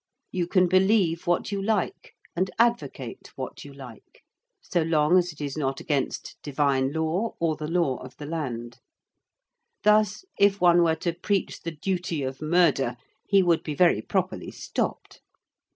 [0.31, 4.23] You can believe what you like and advocate what you like,
[4.59, 8.79] so long as it is not against Divine Law or the Law of the Land.
[9.83, 12.95] Thus, if one were to preach the duty of Murder
[13.27, 15.21] he would be very properly stopped.